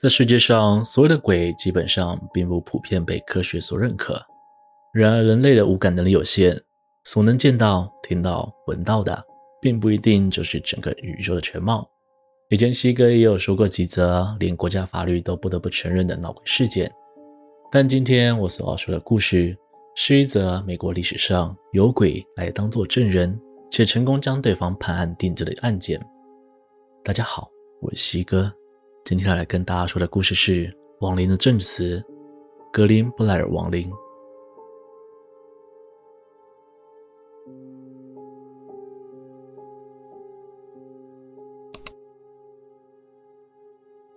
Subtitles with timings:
[0.00, 4.24] 在世界上，所有的鬼基本上并不普遍被科学所认可。
[4.94, 6.56] 然而，人类的五感能力有限，
[7.02, 9.20] 所能见到、听到、闻到的，
[9.60, 11.84] 并不一定就是整个宇宙的全貌。
[12.48, 16.88] 以前西哥也有说过几则连国家法律都不得不承认的闹鬼事件，
[17.68, 19.58] 但今天我所要说的故事，
[19.96, 23.36] 是一则美国历史上有鬼来当作证人，
[23.68, 26.00] 且成功将对方判案定罪的案件。
[27.02, 27.50] 大家好，
[27.82, 28.52] 我是西哥，
[29.04, 30.70] 今天要来跟大家说的故事是
[31.00, 32.04] 亡灵的证词——
[32.70, 33.90] 格林布莱尔亡灵。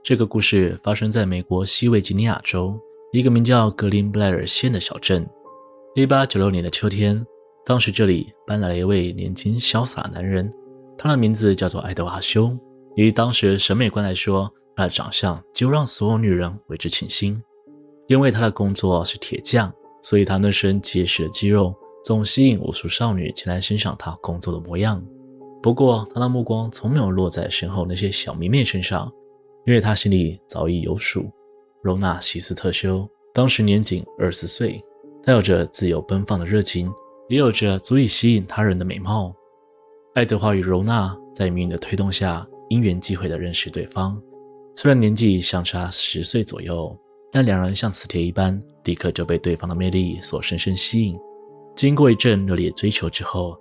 [0.03, 2.77] 这个故事发生在美国西维吉尼亚州
[3.13, 5.25] 一个名叫格林布莱尔县的小镇。
[5.95, 7.25] 1896年的秋天，
[7.65, 10.51] 当时这里搬来了一位年轻潇洒男人，
[10.98, 12.51] 他的名字叫做爱德华修。
[12.98, 17.41] 以当时审美观来说，他的长相就让所有女人为之倾心。
[18.07, 21.73] 因为他的工作是铁匠，所以他那身结实的肌肉
[22.04, 25.01] 总吸引无数少女前来欣赏他工作的模样。
[25.62, 29.12] 不过，他的目光从没有落在身后那些小迷妹身上。
[29.63, 31.32] 因为他心里早已有数，
[31.84, 34.84] 柔娜·希斯特修当时年仅二十岁，
[35.23, 36.91] 她有着自由奔放的热情，
[37.29, 39.32] 也有着足以吸引他人的美貌。
[40.15, 44.20] 爱德华与柔娜在命运的推动下，因缘际会地认识对方。
[44.82, 46.98] 虽然年纪相差十岁左右，
[47.32, 51.15] 但两人像磁铁一般，立刻就被对方的魅力所深深吸引。
[51.76, 53.55] 经过一阵热烈追求之后，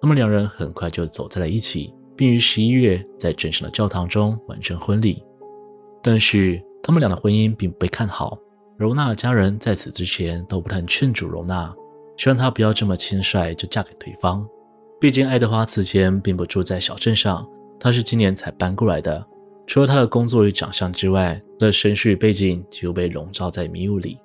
[0.00, 5.22] 他们两人很快就走在了一起，并于十一月在镇上的教堂中完成婚礼。
[6.02, 8.36] 但是他们俩的婚姻并不被看好，
[8.76, 11.72] 柔娜的家人在此之前都不太劝阻柔娜，
[12.16, 14.44] 希望她不要这么轻率就嫁给对方。
[15.00, 19.24] 毕竟爱德华此前并不住在小镇上，他是今年才搬过来的。
[19.66, 24.18] 除了他的工作与长相之外，他的身世背景几乎被笼罩在迷雾里。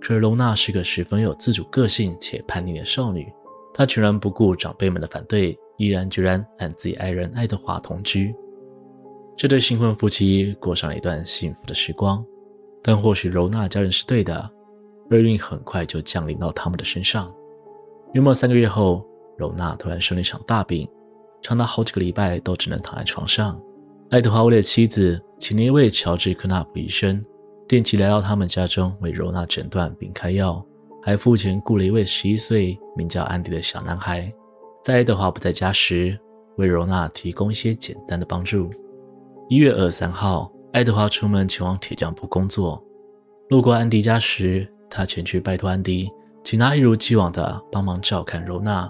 [0.00, 3.26] 可是柔娜是个十分有自主个性且叛逆的少女，
[3.74, 8.34] 她全然不顾长辈们的反对，毅然决然和自己爱人爱德华同居。
[9.36, 12.24] 这对新婚夫妻过上了一段幸福的时光，
[12.82, 14.48] 但或许柔娜家人是对的，
[15.10, 17.34] 厄运很快就降临到他们的身上。
[18.12, 19.04] 约莫三个月后，
[19.36, 20.88] 柔娜突然生了一场大病，
[21.42, 23.60] 长达好几个礼拜都只能躺在床上。
[24.08, 27.24] 爱德华为了妻子，请了一位乔治·科纳普医生，
[27.66, 30.64] 定期来到他们家中为柔娜诊断并开药，
[31.02, 34.32] 还付钱雇了一位十一岁名叫安迪的小男孩，
[34.80, 36.16] 在爱德华不在家时，
[36.56, 38.70] 为柔娜提供一些简单的帮助。
[39.48, 42.80] 一月二十三号，爱德华出门前往铁匠铺工作。
[43.48, 46.08] 路过安迪家时，他前去拜托安迪，
[46.44, 48.88] 请他一如既往的帮忙照看柔娜。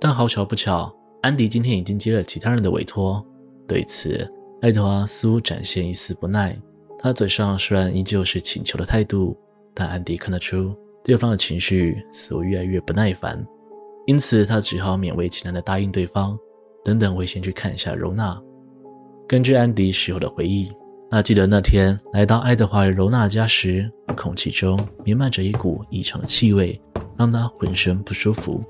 [0.00, 3.22] 但好巧不巧，安迪今天已经接了其他人的委托。
[3.68, 4.30] 对此，
[4.64, 6.58] 爱德华似乎展现一丝不耐。
[6.98, 9.36] 他嘴上虽然依旧是请求的态度，
[9.74, 13.46] 但安迪看得出对方的情绪似乎越来越不耐烦。
[14.06, 16.34] 因此，他只好勉为其难的答应对方，
[16.82, 18.40] 等等会先去看一下柔娜。
[19.28, 20.72] 根据安迪事后的回忆，
[21.10, 26.80] 他记得那天来到爱德华与柔娜家时，空气中弥漫着一股异常的气味，
[27.18, 28.62] 让他浑身不舒服。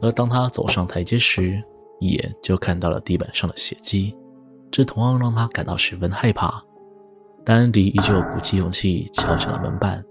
[0.00, 1.62] 而当他走上台阶时，
[2.00, 4.16] 一眼就看到了地板上的血迹，
[4.74, 6.60] 这同样让他感到十分害怕。
[7.44, 10.04] 但安迪依旧鼓起勇气敲响了门板，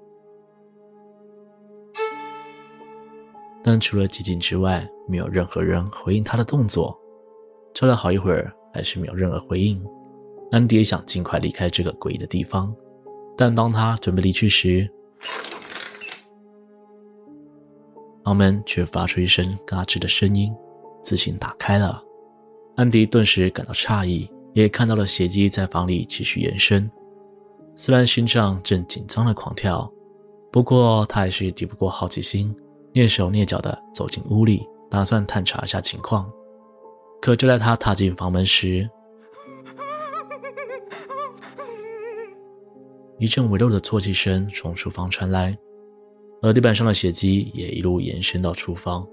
[3.61, 6.97] 但除了寂静之外，没有任何人回应他的动作。
[7.73, 8.49] 敲了好一会儿。
[8.75, 9.79] 还是没有任何回应。
[10.49, 12.75] 安迪也想尽快离开这个诡异的地方，
[13.37, 14.89] 但当他准备离去时，
[18.23, 20.51] 房门却发出一声嘎吱的声音，
[21.03, 22.03] 自行打开了。
[22.75, 26.89] 安迪顿时感到诧异，也看到了血迹在房里继续延伸。
[27.75, 29.91] 虽然心脏正紧张的狂跳，
[30.51, 32.55] 不过他还是抵不过好奇心，
[32.93, 36.31] 蹑手蹑脚地走进屋里，打算探查一下情况。
[37.19, 38.87] 可就在他踏进房门时，
[43.17, 45.57] 一阵微弱的啜泣声从厨房传来，
[46.41, 49.07] 而地板上的血迹也一路延伸到厨房。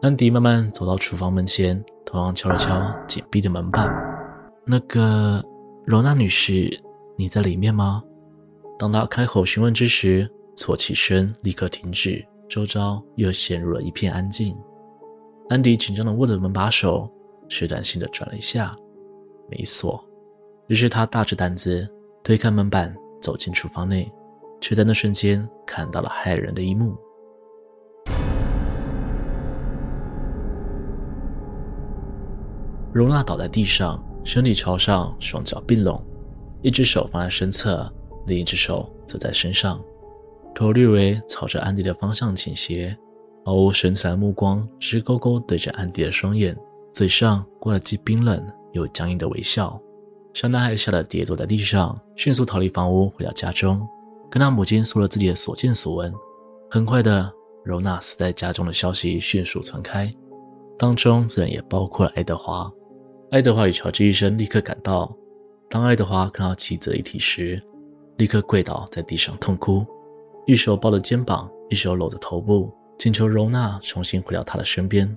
[0.00, 4.13] 安迪慢慢走到厨房门前，同样敲了敲紧闭的门板。
[4.66, 5.44] 那个
[5.84, 6.70] 罗娜女士，
[7.16, 8.02] 你在里面吗？
[8.78, 10.26] 当他开口询问之时，
[10.56, 14.56] 错起身立刻停止，周遭又陷入了一片安静。
[15.50, 17.10] 安迪紧张地握着门把手。
[17.46, 18.74] 试探性的转了一下，
[19.50, 20.02] 没锁。
[20.68, 21.86] 于是他大着胆子
[22.22, 24.10] 推开门板，走进厨房内，
[24.62, 26.96] 却在那瞬间看到了骇人的一幕：
[32.94, 36.02] 柔娜倒在地上，身体朝上，双脚并拢，
[36.62, 37.88] 一只手放在身侧，
[38.26, 39.78] 另一只手则在身上，
[40.54, 42.96] 头略微朝着安迪的方向倾斜，
[43.44, 46.56] 毫无神采的目光直勾勾对着安迪的双眼，
[46.90, 48.42] 嘴上挂了既冰冷
[48.72, 49.78] 又僵硬的微笑。
[50.32, 53.86] 小男孩吓得跌坐在地上，迅速逃离房屋，回到家中，
[54.30, 56.12] 跟他母亲说了自己的所见所闻。
[56.70, 57.30] 很快的，
[57.62, 60.12] 柔娜死在家中的消息迅速传开，
[60.78, 62.72] 当中自然也包括了爱德华。
[63.30, 65.12] 爱德华与乔治医生立刻赶到。
[65.68, 67.60] 当爱德华看到妻子遗体时，
[68.18, 69.84] 立刻跪倒在地上痛哭，
[70.46, 75.12] 一手抱着肩膀，一手搂着头部，请求柔娜重新回到他的身边。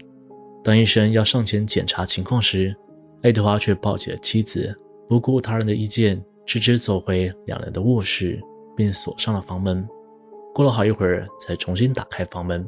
[0.64, 2.76] 当医生要上前检查情况时，
[3.22, 4.76] 爱德华却抱起了妻子，
[5.08, 8.42] 不顾他人的意见，直直走回两人的卧室，
[8.76, 9.88] 并锁上了房门。
[10.56, 12.68] 过了好一会儿，才重新打开房门。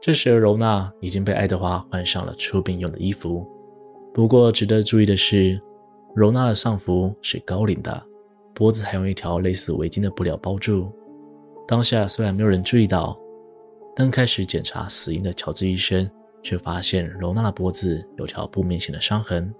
[0.00, 3.44] 这时，柔娜已经被爱德华换上了出殡用的衣服。
[4.12, 5.60] 不过，值得注意的是，
[6.14, 8.02] 柔娜的丧服是高领的，
[8.52, 10.92] 脖子还用一条类似围巾的布料包住。
[11.66, 13.16] 当下虽然没有人注意到，
[13.94, 16.10] 但开始检查死因的乔治医生
[16.42, 19.54] 却发现柔娜的脖子有条不明显的伤痕，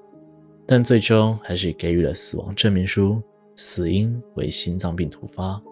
[0.67, 3.23] 但最终还是给予了死亡证明书，
[3.55, 5.63] 死因为心脏病突发。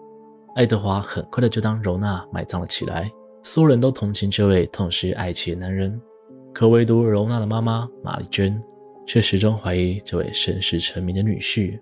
[0.55, 3.11] 爱德华很快的就将柔娜埋葬了起来，
[3.43, 5.99] 所有人都同情这位痛失爱妻的男人，
[6.53, 8.61] 可唯独柔娜的妈妈玛丽珍。
[9.09, 11.79] 却始终怀疑这位身世成名的女婿。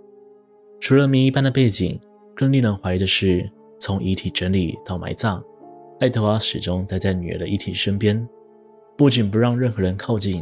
[0.79, 1.99] 除了谜一般的背景，
[2.33, 5.43] 更令人怀疑的是，从遗体整理到埋葬，
[5.99, 8.25] 爱德华始终待在女儿的遗体身边，
[8.95, 10.41] 不仅不让任何人靠近，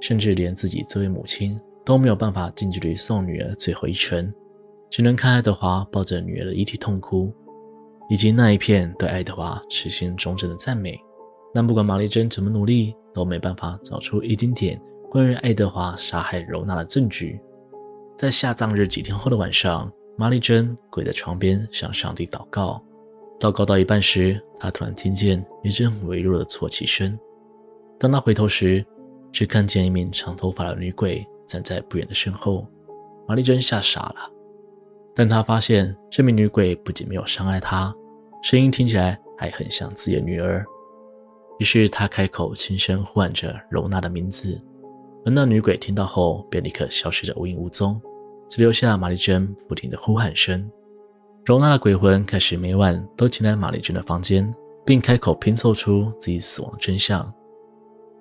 [0.00, 4.32] 甚至连自己这位母亲都没有办法近距离送女儿最后一程，
[4.88, 7.34] 只能看爱德华抱着女儿的遗体痛哭，
[8.08, 10.96] 以及那一片对爱德华痴心忠贞的赞美。
[11.52, 14.80] 但不管玛丽珍怎么努力，都没办法找出一丁点。
[15.10, 17.40] 关于爱德华杀害柔娜的证据，
[18.16, 22.80] 在下葬日几天后的晚上，玛丽珍跪在床边向上帝祷告。
[23.40, 27.18] 祷告到一半时，她突然听见一阵微弱的啜泣声。
[27.98, 28.84] 当她回头时，
[29.32, 32.66] 只看见一名长头发的女鬼站在不远的身后。
[33.26, 34.16] 玛丽珍吓傻了，
[35.14, 37.92] 但她发现这名女鬼不仅没有伤害她，
[38.42, 40.64] 声音听起来还很像自己的女儿。
[41.60, 44.56] 于是他开口轻声呼喊着柔娜的名字。
[45.26, 48.00] 而那女鬼听到后，便立刻消失得无影无踪，
[48.48, 50.70] 只留下玛丽珍不停的呼喊声。
[51.44, 54.50] 柔娜的鬼魂开始每晚都进来玛丽珍的房间，
[54.86, 57.30] 并开口拼凑出自己死亡的真相。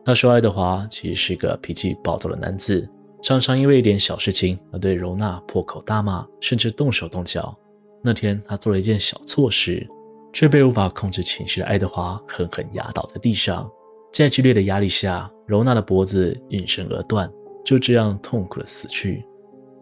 [0.04, 2.90] 他说，爱德华其实是个脾气暴躁的男子，
[3.22, 7.58] 常常因为一点小事情而对柔娜破口大骂，甚至动手动脚。
[8.04, 9.88] 那天他做了一件小错事，
[10.32, 13.70] 却被无法控制情绪的爱德华狠狠压倒在地上。
[14.12, 17.32] 在剧烈的压力下，柔娜的脖子应声而断，
[17.64, 19.24] 就这样痛苦的死去。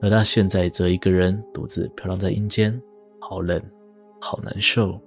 [0.02, 2.80] 而她现在则一个人独自飘荡在阴间，
[3.20, 3.62] 好冷，
[4.20, 5.00] 好难受。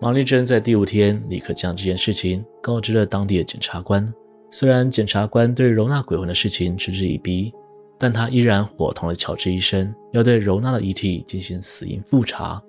[0.00, 4.12] 玛丽珍在第五天立刻将这件事情告知了当地的检察官。
[4.50, 7.52] 虽然检察官对柔娜鬼魂的事情嗤之以鼻，
[7.98, 12.62] 但他依然伙同了乔治医生，要对柔娜的遗体进行死因复查。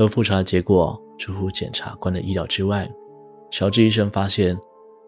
[0.00, 2.90] 而复查的结果出乎检察官的意料之外。
[3.50, 4.58] 乔治医生发现，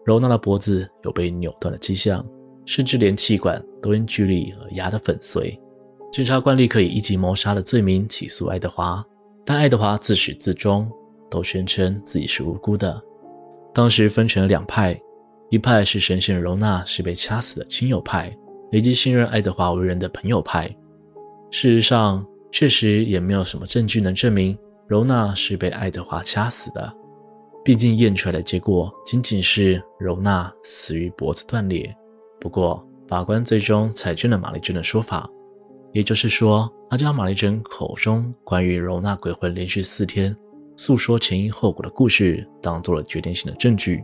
[0.05, 2.23] 柔娜的脖子有被扭断的迹象，
[2.63, 5.59] 甚至连气管都因剧力而压得粉碎。
[6.11, 9.03] 检察官立刻以一级谋杀的罪名起诉爱德华，
[9.43, 10.87] 但爱德华自始至终
[11.27, 13.01] 都宣称自己是无辜的。
[13.73, 15.01] 当时分成了两派，
[15.49, 18.31] 一派是深信柔娜是被掐死的亲友派，
[18.71, 20.67] 以及信任爱德华为人的朋友派。
[21.49, 24.55] 事实上，确实也没有什么证据能证明
[24.87, 26.93] 柔娜是被爱德华掐死的。
[27.63, 31.95] 毕竟验出来的结果仅仅是柔娜死于脖子断裂。
[32.39, 35.29] 不过，法官最终采证了玛丽珍的说法，
[35.93, 40.35] 也就是说，他将玛丽珍口中关于柔娜鬼魂连续四天
[40.75, 44.03] 诉说前因后果的故事当做了决定性的证据，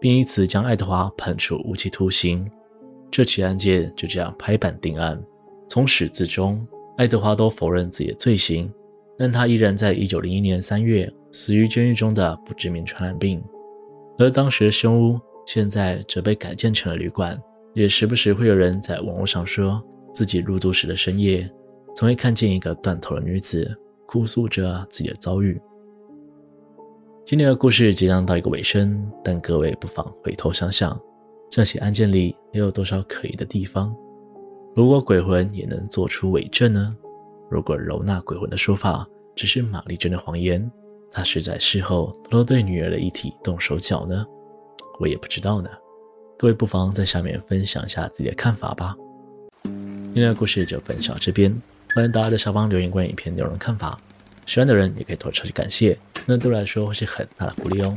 [0.00, 2.50] 并以此将爱德华判处无期徒刑。
[3.10, 5.22] 这起案件就这样拍板定案。
[5.68, 8.72] 从始至终，爱德华都否认自己的罪行，
[9.18, 11.12] 但他依然在一九零一年三月。
[11.30, 13.44] 死于监狱中的不知名传染病，
[14.16, 17.38] 而当时的凶屋现在则被改建成了旅馆，
[17.74, 19.78] 也时不时会有人在网络上说
[20.14, 21.46] 自己入住时的深夜，
[21.94, 23.70] 总会看见一个断头的女子
[24.06, 25.60] 哭诉着自己的遭遇。
[27.26, 30.98] 今天的故事即将到一个尾声，但各位不妨回头想想，
[31.50, 33.94] 这起案件里又有多少可疑的地方？
[34.74, 36.96] 如果鬼魂也能做出伪证呢？
[37.50, 40.70] 如果柔娜鬼魂的说法只是玛丽珍的谎言？
[41.10, 44.26] 他是在事后偷偷对女儿的遗体动手脚呢？
[45.00, 45.70] 我也不知道呢。
[46.38, 48.94] 各位不妨在下面分享一下自己的看法吧。
[49.64, 51.50] 今天的故事就分享到这边，
[51.94, 53.98] 欢迎大家在下方留言关于影片内容的看法。
[54.44, 57.96] 喜欢的人也可以投超级感谢，那对我来说会是很大的鼓励哦。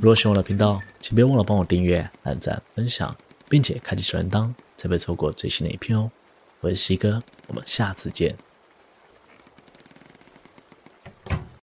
[0.00, 3.14] 如果喜欢我的频道，请别忘了帮我订阅、按赞、分享，
[3.48, 6.10] 并且开启小铃铛，才不会错过最新的一片哦。
[6.60, 8.36] 我是西哥，我们下次见。